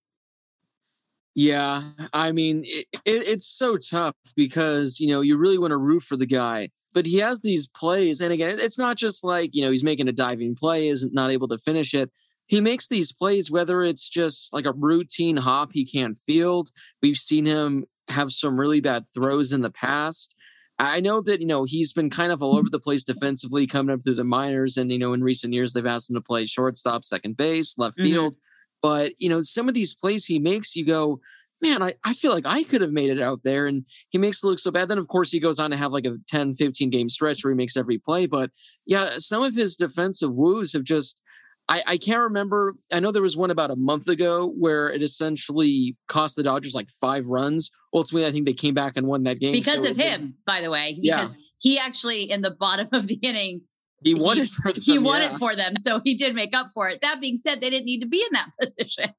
[1.36, 5.78] Yeah, I mean, it, it, it's so tough because you know you really want to
[5.78, 9.52] root for the guy, but he has these plays, and again, it's not just like
[9.54, 12.10] you know he's making a diving play, is not able to finish it
[12.48, 16.70] he makes these plays, whether it's just like a routine hop he can't field.
[17.02, 20.36] We've seen him have some really bad throws in the past.
[20.80, 23.94] I know that, you know, he's been kind of all over the place defensively coming
[23.94, 24.78] up through the minors.
[24.78, 27.98] And, you know, in recent years, they've asked him to play shortstop, second base, left
[27.98, 28.06] mm-hmm.
[28.06, 28.36] field.
[28.82, 31.20] But, you know, some of these plays he makes, you go,
[31.64, 33.66] man, I, I feel like I could have made it out there.
[33.66, 34.88] And he makes it look so bad.
[34.88, 37.52] Then, of course, he goes on to have like a 10, 15 game stretch where
[37.52, 38.28] he makes every play.
[38.28, 38.52] But
[38.86, 41.20] yeah, some of his defensive woos have just,
[41.69, 42.75] I, I can't remember.
[42.93, 46.73] I know there was one about a month ago where it essentially cost the Dodgers
[46.73, 47.71] like five runs.
[47.93, 50.36] Ultimately, I think they came back and won that game because so of him.
[50.45, 51.36] by the way, because yeah.
[51.60, 53.62] he actually in the bottom of the inning
[54.03, 54.84] he won he, it for them.
[54.84, 55.34] He won yeah.
[55.34, 57.01] it for them, so he did make up for it.
[57.01, 59.13] That being said, they didn't need to be in that position.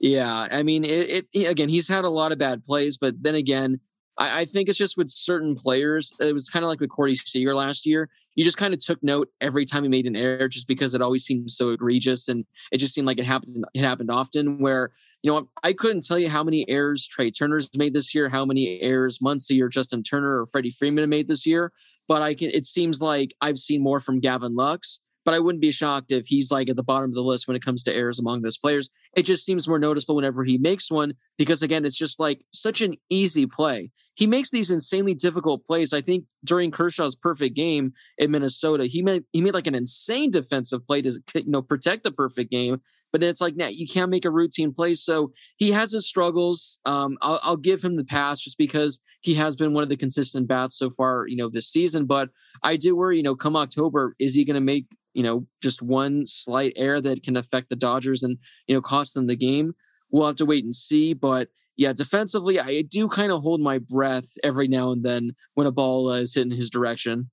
[0.00, 1.68] Yeah, I mean, it, it again.
[1.68, 3.80] He's had a lot of bad plays, but then again,
[4.18, 6.12] I, I think it's just with certain players.
[6.20, 8.08] It was kind of like with Corey Seager last year.
[8.34, 11.02] You just kind of took note every time he made an error, just because it
[11.02, 13.64] always seemed so egregious, and it just seemed like it happened.
[13.74, 14.58] It happened often.
[14.58, 14.90] Where
[15.22, 18.44] you know I couldn't tell you how many errors Trea Turner's made this year, how
[18.44, 21.72] many errors Muncy or Justin Turner or Freddie Freeman have made this year.
[22.08, 22.50] But I can.
[22.50, 26.26] It seems like I've seen more from Gavin Lux but I wouldn't be shocked if
[26.26, 28.58] he's like at the bottom of the list when it comes to errors among those
[28.58, 28.90] players.
[29.14, 32.80] It just seems more noticeable whenever he makes one because again, it's just like such
[32.80, 33.90] an easy play.
[34.14, 35.92] He makes these insanely difficult plays.
[35.92, 40.30] I think during Kershaw's perfect game in Minnesota, he made he made like an insane
[40.30, 42.80] defensive play to you know protect the perfect game.
[43.10, 44.94] But it's like now you can't make a routine play.
[44.94, 46.78] So he has his struggles.
[46.84, 49.96] Um, I'll, I'll give him the pass just because he has been one of the
[49.96, 52.06] consistent bats so far, you know, this season.
[52.06, 52.30] But
[52.62, 55.82] I do worry, you know, come October, is he going to make you know, just
[55.82, 59.74] one slight error that can affect the Dodgers and, you know, cost them the game.
[60.10, 61.14] We'll have to wait and see.
[61.14, 65.66] But yeah, defensively, I do kind of hold my breath every now and then when
[65.66, 67.30] a ball uh, is hitting his direction.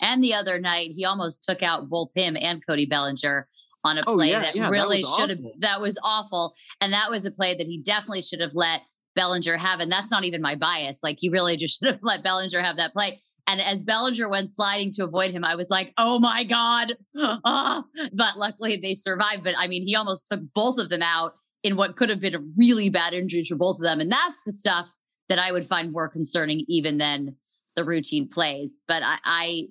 [0.00, 3.48] And the other night, he almost took out both him and Cody Bellinger
[3.84, 6.92] on a oh, play oh, yeah, that yeah, really should have that was awful and
[6.92, 8.82] that was a play that he definitely should have let
[9.14, 9.80] Bellinger have.
[9.80, 11.00] And that's not even my bias.
[11.02, 13.18] Like he really just should have let Bellinger have that play.
[13.46, 16.94] And as Bellinger went sliding to avoid him, I was like, oh my God.
[17.44, 17.84] Ah.
[18.12, 19.44] But luckily they survived.
[19.44, 22.34] But I mean, he almost took both of them out in what could have been
[22.34, 24.00] a really bad injury for both of them.
[24.00, 24.90] And that's the stuff
[25.28, 27.36] that I would find more concerning even than
[27.76, 28.78] the routine plays.
[28.86, 29.68] But I, I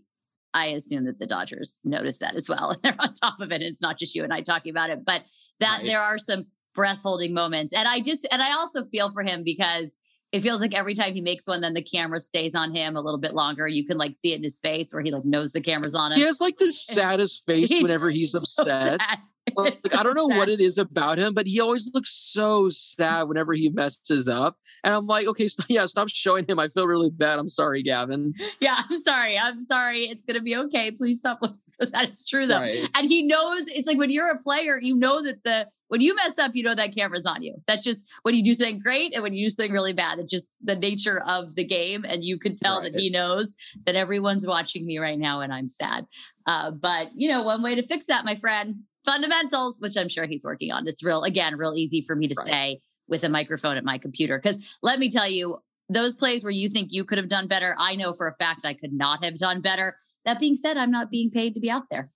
[0.53, 2.71] I assume that the Dodgers noticed that as well.
[2.71, 3.55] And they're on top of it.
[3.55, 5.23] And it's not just you and I talking about it, but
[5.59, 5.87] that right.
[5.87, 7.73] there are some breath holding moments.
[7.73, 9.97] And I just, and I also feel for him because
[10.31, 13.01] it feels like every time he makes one, then the camera stays on him a
[13.01, 13.67] little bit longer.
[13.67, 16.11] You can like see it in his face where he like knows the camera's on
[16.11, 16.17] him.
[16.17, 19.01] He has like the saddest face whenever he's upset.
[19.01, 19.15] So
[19.57, 20.37] like, so I don't know sad.
[20.37, 24.57] what it is about him, but he always looks so sad whenever he messes up.
[24.83, 26.59] And I'm like, okay, so, yeah, stop showing him.
[26.59, 27.39] I feel really bad.
[27.39, 28.33] I'm sorry, Gavin.
[28.59, 29.39] Yeah, I'm sorry.
[29.39, 30.03] I'm sorry.
[30.05, 30.91] It's gonna be okay.
[30.91, 32.09] Please stop looking so sad.
[32.09, 32.57] It's true though.
[32.57, 32.87] Right.
[32.95, 36.15] And he knows it's like when you're a player, you know that the when you
[36.15, 37.55] mess up, you know that camera's on you.
[37.65, 40.19] That's just when you do something great and when you do something really bad.
[40.19, 42.05] It's just the nature of the game.
[42.07, 42.91] And you can tell right.
[42.91, 46.05] that he knows that everyone's watching me right now and I'm sad.
[46.45, 50.25] Uh, but you know, one way to fix that, my friend, fundamentals, which I'm sure
[50.25, 50.87] he's working on.
[50.87, 52.47] It's real, again, real easy for me to right.
[52.47, 54.37] say with a microphone at my computer.
[54.37, 55.59] Because let me tell you,
[55.89, 58.65] those plays where you think you could have done better, I know for a fact
[58.65, 59.95] I could not have done better.
[60.25, 62.09] That being said, I'm not being paid to be out there.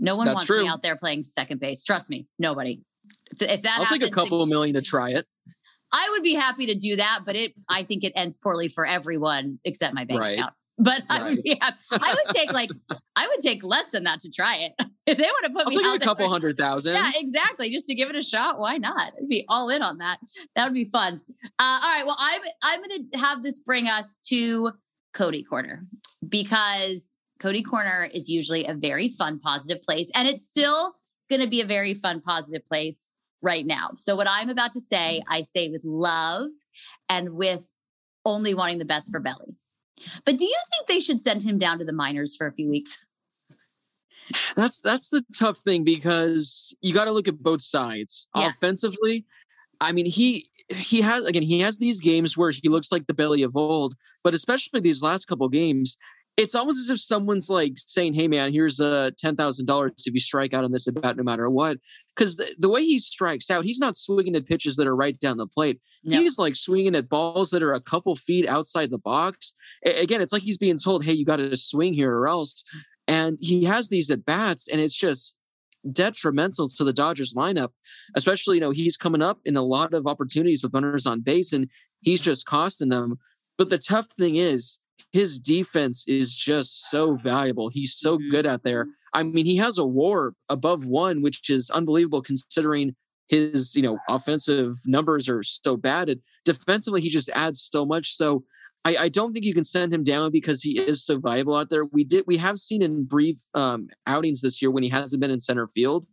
[0.00, 0.62] No one That's wants true.
[0.62, 1.84] me out there playing second base.
[1.84, 2.80] Trust me, nobody.
[3.32, 5.26] If, if that I'll happens, take a couple of million to try it.
[5.92, 8.86] I would be happy to do that, but it I think it ends poorly for
[8.86, 10.38] everyone except my bank right.
[10.38, 10.52] account.
[10.78, 11.20] But right.
[11.20, 11.60] I would be.
[11.60, 12.70] I would take like
[13.16, 14.72] I would take less than that to try it.
[15.06, 16.94] if they want to put I'll me out a couple there, hundred thousand.
[16.94, 17.70] Yeah, exactly.
[17.70, 18.58] Just to give it a shot.
[18.58, 19.12] Why not?
[19.20, 20.18] I'd be all in on that.
[20.54, 21.20] That would be fun.
[21.58, 22.06] Uh, all right.
[22.06, 24.72] Well, I'm I'm gonna have this bring us to
[25.14, 25.84] Cody Corner
[26.28, 30.94] because Cody Corner is usually a very fun, positive place, and it's still
[31.28, 33.12] going to be a very fun, positive place
[33.42, 33.90] right now.
[33.96, 36.50] So, what I'm about to say, I say with love
[37.08, 37.74] and with
[38.24, 39.56] only wanting the best for Belly.
[40.24, 42.68] But do you think they should send him down to the minors for a few
[42.68, 43.04] weeks?
[44.56, 48.28] That's that's the tough thing because you got to look at both sides.
[48.34, 49.24] Offensively,
[49.80, 53.14] I mean he he has again he has these games where he looks like the
[53.14, 55.96] belly of old, but especially these last couple games,
[56.38, 60.04] it's almost as if someone's like saying, "Hey, man, here's a uh, ten thousand dollars
[60.06, 61.78] if you strike out on this about no matter what."
[62.14, 65.18] Because the, the, way he strikes out, he's not swinging at pitches that are right
[65.18, 65.80] down the plate.
[66.04, 66.18] No.
[66.18, 69.54] He's like swinging at balls that are a couple feet outside the box.
[69.84, 72.64] A- again, it's like he's being told, "Hey, you got to swing here or else."
[73.08, 75.36] And he has these at bats, and it's just
[75.90, 77.70] detrimental to the Dodgers lineup.
[78.16, 81.52] Especially, you know, he's coming up in a lot of opportunities with runners on base,
[81.52, 81.68] and
[82.02, 83.16] he's just costing them.
[83.56, 84.78] But the tough thing is
[85.12, 87.70] his defense is just so valuable.
[87.70, 88.84] He's so good out there.
[88.84, 88.90] Mm-hmm.
[89.14, 92.94] I mean, he has a WAR above one, which is unbelievable considering
[93.28, 96.08] his you know offensive numbers are so bad.
[96.08, 98.12] And defensively, he just adds so much.
[98.12, 98.44] So
[98.84, 101.68] I, I, don't think you can send him down because he is so valuable out
[101.68, 101.84] there.
[101.84, 105.30] We did we have seen in brief um, outings this year when he hasn't been
[105.30, 106.06] in center field.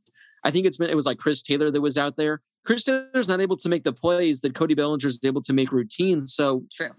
[0.43, 2.41] I think it's been it was like Chris Taylor that was out there.
[2.65, 5.71] Chris Taylor's not able to make the plays that Cody Bellinger is able to make
[5.71, 6.33] routines.
[6.33, 6.89] So true.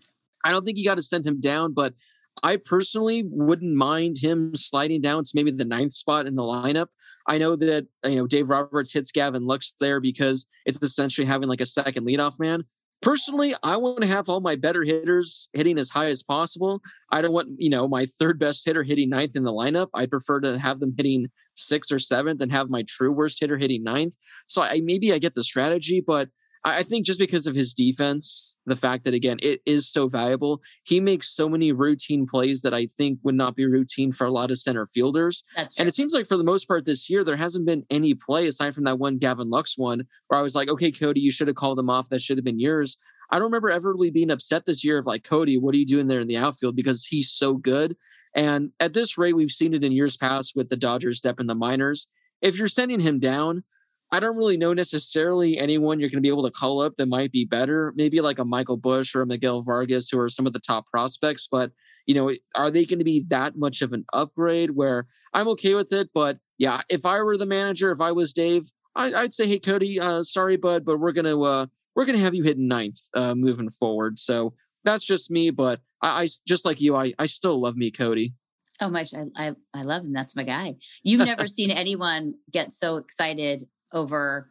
[0.47, 1.95] I don't think you got to send him down, but
[2.43, 6.89] I personally wouldn't mind him sliding down to maybe the ninth spot in the lineup.
[7.27, 11.49] I know that you know Dave Roberts hits Gavin Lux there because it's essentially having
[11.49, 12.65] like a second leadoff man.
[13.03, 16.81] Personally, I want to have all my better hitters hitting as high as possible.
[17.11, 19.89] I don't want, you know, my third best hitter hitting ninth in the lineup.
[19.95, 23.59] I prefer to have them hitting sixth or seventh and have my true worst hitter
[23.59, 24.15] hitting ninth.
[24.47, 26.31] So I maybe I get the strategy, but
[26.65, 30.61] I think just because of his defense, the fact that again it is so valuable,
[30.85, 34.31] he makes so many routine plays that I think would not be routine for a
[34.31, 35.45] lot of center fielders.
[35.57, 35.83] That's true.
[35.83, 38.47] And it seems like for the most part this year, there hasn't been any play
[38.47, 41.49] aside from that one Gavin Lux one where I was like, okay, Cody, you should
[41.49, 42.09] have called them off.
[42.09, 42.97] That should have been yours.
[43.31, 45.87] I don't remember ever really being upset this year of like, Cody, what are you
[45.87, 46.77] doing there in the outfield?
[46.77, 47.97] Because he's so good.
[48.35, 51.47] And at this rate, we've seen it in years past with the Dodgers step in
[51.47, 52.09] the minors.
[52.43, 53.65] If you're sending him down,
[54.13, 57.09] I don't really know necessarily anyone you're going to be able to call up that
[57.09, 57.93] might be better.
[57.97, 60.87] Maybe like a Michael Busch or a Miguel Vargas, who are some of the top
[60.87, 61.49] prospects.
[61.51, 61.73] But,
[62.07, 65.75] you know, are they going to be that much of an upgrade where I'm okay
[65.75, 66.11] with it?
[66.15, 69.59] But yeah, if I were the manager, if I was Dave, I, would say, hey,
[69.59, 73.01] Cody, uh, sorry, bud, but we're going to, uh, we're to have you hit ninth
[73.15, 74.19] uh, moving forward.
[74.19, 75.51] So that's just me.
[75.51, 78.35] But I, I just like you, I, I still love me, Cody.
[78.81, 80.13] Oh my, I, I, I love him.
[80.13, 80.77] That's my guy.
[81.03, 84.51] You've never seen anyone get so excited over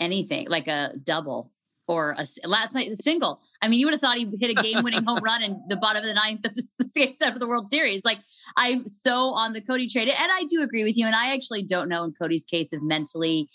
[0.00, 1.52] anything like a double
[1.86, 3.42] or a last night single.
[3.60, 6.02] I mean, you would have thought he hit a game-winning home run in the bottom
[6.02, 8.04] of the ninth of the game set of the World Series.
[8.04, 8.18] Like
[8.56, 11.06] I'm so on the Cody trade, and I do agree with you.
[11.06, 13.48] And I actually don't know in Cody's case if mentally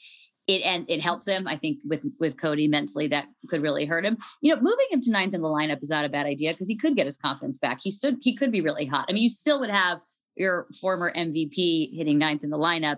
[0.48, 1.48] it and it helps him.
[1.48, 4.18] I think with with Cody mentally that could really hurt him.
[4.42, 6.68] You know, moving him to ninth in the lineup is not a bad idea because
[6.68, 7.80] he could get his confidence back.
[7.82, 9.06] He should he could be really hot.
[9.10, 10.00] I mean, you still would have
[10.36, 12.98] your former MVP hitting ninth in the lineup,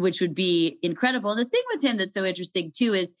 [0.00, 1.30] which would be incredible.
[1.30, 3.14] And the thing with him that's so interesting too is,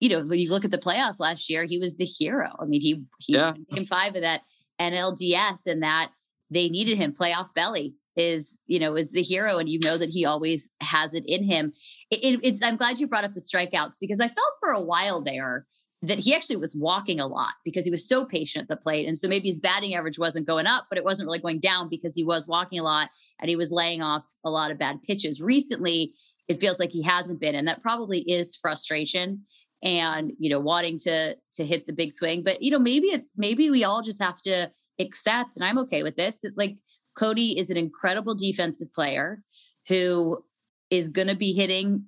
[0.00, 2.50] you know, when you look at the playoffs last year, he was the hero.
[2.60, 3.52] I mean, he he yeah.
[3.74, 4.42] game five of that
[4.80, 6.10] NLDS and that
[6.50, 10.10] they needed him playoff Belli is you know is the hero and you know that
[10.10, 11.72] he always has it in him
[12.10, 14.80] it, it, it's i'm glad you brought up the strikeouts because i felt for a
[14.80, 15.64] while there
[16.02, 19.06] that he actually was walking a lot because he was so patient at the plate.
[19.06, 21.88] And so maybe his batting average wasn't going up but it wasn't really going down
[21.88, 25.02] because he was walking a lot and he was laying off a lot of bad
[25.02, 25.42] pitches.
[25.42, 26.14] Recently
[26.48, 29.42] it feels like he hasn't been and that probably is frustration
[29.82, 32.42] and you know wanting to to hit the big swing.
[32.42, 36.02] But you know maybe it's maybe we all just have to accept and i'm okay
[36.02, 36.76] with this that like
[37.16, 39.42] Cody is an incredible defensive player
[39.88, 40.44] who
[40.90, 42.04] is going to be hitting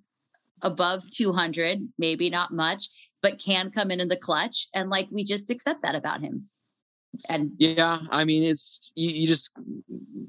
[0.62, 2.88] above 200, maybe not much,
[3.22, 4.68] but can come in in the clutch.
[4.74, 6.48] And like we just accept that about him
[7.28, 9.52] and yeah i mean it's you, you just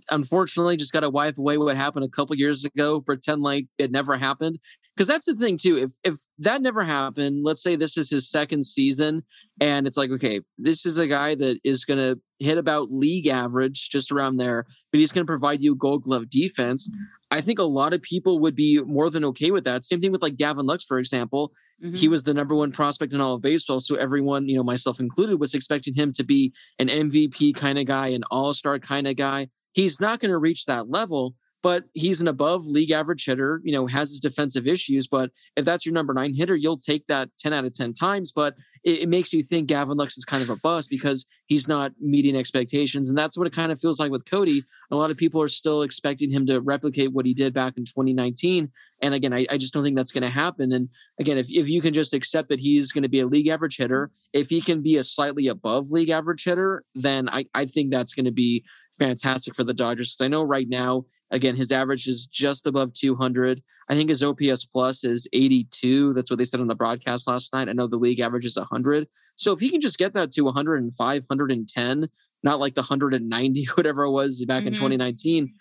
[0.10, 3.90] unfortunately just got to wipe away what happened a couple years ago pretend like it
[3.90, 4.58] never happened
[4.96, 8.30] because that's the thing too if if that never happened let's say this is his
[8.30, 9.24] second season
[9.62, 13.28] and it's like okay this is a guy that is going to hit about league
[13.28, 16.90] average just around there but he's going to provide you gold glove defense
[17.34, 19.84] I think a lot of people would be more than okay with that.
[19.84, 21.52] Same thing with like Gavin Lux, for example.
[21.84, 21.96] Mm-hmm.
[21.96, 23.80] He was the number one prospect in all of baseball.
[23.80, 27.88] So everyone, you know, myself included, was expecting him to be an MVP kind of
[27.88, 29.48] guy, an all star kind of guy.
[29.74, 33.72] He's not going to reach that level, but he's an above league average hitter, you
[33.72, 35.08] know, has his defensive issues.
[35.08, 38.34] But if that's your number nine hitter, you'll take that 10 out of 10 times.
[38.34, 41.68] But it, it, makes you think Gavin Lux is kind of a bust because he's
[41.68, 43.10] not meeting expectations.
[43.10, 44.64] And that's what it kind of feels like with Cody.
[44.92, 47.86] A lot of people are still expecting him to replicate what he did back in
[47.86, 48.70] 2019.
[49.02, 50.74] And again, I, I just don't think that's going to happen.
[50.74, 53.48] And again, if, if you can just accept that he's going to be a league
[53.48, 57.66] average hitter, if he can be a slightly above league average hitter, then I, I
[57.66, 58.66] think that's going to be
[58.98, 60.12] fantastic for the Dodgers.
[60.12, 63.62] Because I know right now, again, his average is just above 200.
[63.90, 66.14] I think his OPS plus is 82.
[66.14, 67.70] That's what they said on the broadcast last night.
[67.70, 69.08] I know the league average is 100.
[69.36, 72.08] So if he can just get that to 105, 110,
[72.44, 74.68] not like the 190, whatever it was back mm-hmm.
[74.68, 75.54] in 2019,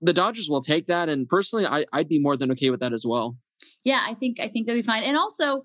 [0.00, 1.08] the Dodgers will take that.
[1.08, 3.36] And personally, I, I'd be more than okay with that as well.
[3.84, 5.04] Yeah, I think I think that'd be fine.
[5.04, 5.64] And also,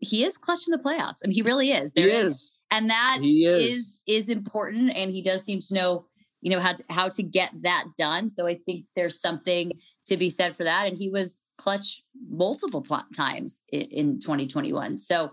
[0.00, 1.20] he is clutch in the playoffs.
[1.24, 1.92] I mean, he really is.
[1.92, 2.34] There he is.
[2.34, 2.58] is.
[2.70, 3.74] and that he is.
[3.74, 4.92] is is important.
[4.96, 6.06] And he does seem to know
[6.40, 8.28] you know how to how to get that done.
[8.28, 9.72] So i think there's something
[10.06, 10.86] to be said for that.
[10.86, 15.30] And he was clutch multiple pl- times in, in 2021 so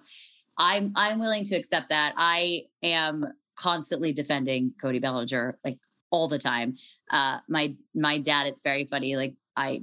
[0.58, 2.14] i'm i'm willing to accept that.
[2.18, 3.26] I am
[3.58, 5.80] constantly defending cody bellinger like
[6.12, 6.76] all the time.
[7.12, 9.82] Uh my my dad it's very funny like i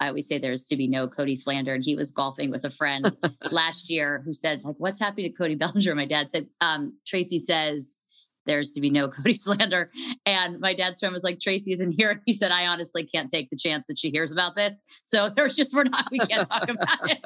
[0.00, 1.74] I always say there's to be no Cody slander.
[1.74, 3.14] And he was golfing with a friend
[3.50, 5.94] last year who said, like, what's happening to Cody Bellinger?
[5.94, 8.00] My dad said, um, Tracy says
[8.50, 9.90] there's to be no Cody slander.
[10.26, 12.10] And my dad's friend was like, Tracy isn't here.
[12.10, 14.82] And he said, I honestly can't take the chance that she hears about this.
[15.04, 17.18] So there's just, we're not, we can't talk about it.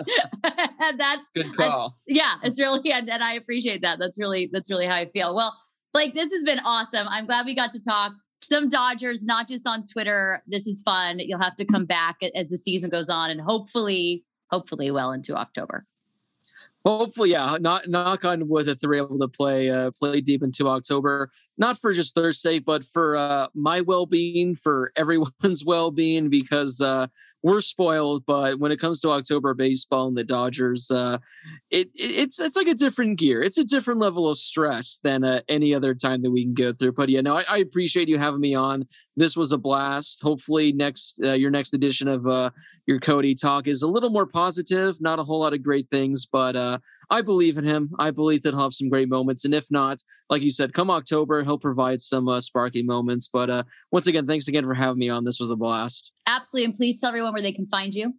[0.81, 1.97] and that's good call.
[2.07, 3.99] yeah, it's really, and, and I appreciate that.
[3.99, 5.35] That's really, that's really how I feel.
[5.35, 5.55] Well,
[5.95, 7.07] like this has been awesome.
[7.09, 8.13] I'm glad we got to talk
[8.43, 10.43] some Dodgers, not just on Twitter.
[10.47, 11.19] This is fun.
[11.21, 15.35] You'll have to come back as the season goes on and hopefully, hopefully well into
[15.35, 15.87] October
[16.85, 20.69] hopefully, yeah, not knock on wood that they're able to play uh, play deep into
[20.69, 21.31] October.
[21.57, 26.29] Not for just their sake, but for uh, my well being, for everyone's well being,
[26.29, 27.07] because uh,
[27.45, 31.19] we're spoiled, but when it comes to October baseball and the Dodgers, uh,
[31.71, 33.43] it, it, it's it's like a different gear.
[33.43, 36.73] It's a different level of stress than uh, any other time that we can go
[36.73, 36.93] through.
[36.93, 38.87] But yeah, no, I, I, appreciate you having me on.
[39.15, 40.23] This was a blast.
[40.23, 42.49] Hopefully, next uh, your next edition of uh,
[42.87, 44.99] your Cody talk is a little more positive.
[45.03, 46.57] Not a whole lot of great things, but
[47.11, 47.91] I believe in him.
[47.99, 49.99] I believe that he'll have some great moments, and if not,
[50.31, 53.29] like you said, come October, he'll provide some uh, sparky moments.
[53.33, 55.25] But uh, once again, thanks again for having me on.
[55.25, 56.13] This was a blast.
[56.27, 56.67] Absolutely.
[56.67, 58.15] And please tell everyone where they can find you.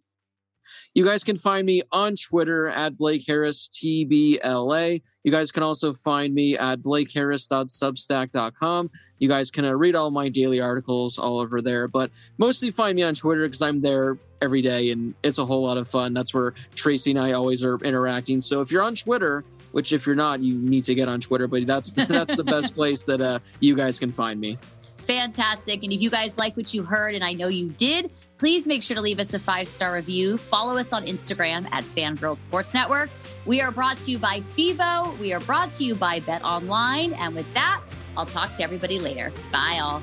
[0.94, 5.02] You guys can find me on Twitter at Blake Harris TBLA.
[5.24, 8.90] You guys can also find me at blakeharris.substack.com.
[9.18, 12.96] You guys can uh, read all my daily articles all over there, but mostly find
[12.96, 16.12] me on Twitter because I'm there every day and it's a whole lot of fun.
[16.12, 18.38] That's where Tracy and I always are interacting.
[18.40, 19.44] So if you're on Twitter,
[19.76, 22.74] which if you're not, you need to get on Twitter, but that's that's the best
[22.74, 24.58] place that uh, you guys can find me
[25.06, 25.84] fantastic.
[25.84, 28.82] And if you guys like what you heard, and I know you did, please make
[28.82, 30.36] sure to leave us a five star review.
[30.36, 33.08] Follow us on Instagram at Fangirl Sports Network.
[33.44, 35.16] We are brought to you by FIVO.
[35.20, 37.12] We are brought to you by Bet Online.
[37.14, 37.80] And with that,
[38.16, 39.32] I'll talk to everybody later.
[39.52, 40.02] Bye, all.